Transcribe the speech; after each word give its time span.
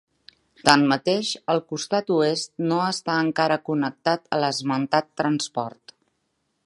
Tanmateix, 0.67 1.33
el 1.53 1.61
costat 1.73 2.09
oest 2.15 2.51
no 2.71 2.79
està 2.85 3.17
encara 3.27 3.59
connectat 3.69 4.27
a 4.35 4.41
l'esmentat 4.45 5.13
transport. 5.23 5.95